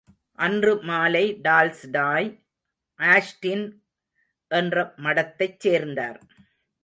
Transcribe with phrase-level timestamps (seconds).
[0.39, 2.29] அன்று மாலை டால்ஸ்டாய்
[2.99, 3.65] ஆஷ்டின்
[4.51, 4.75] என்ற
[4.97, 6.19] மடத்தைச் சேர்ந்தார்.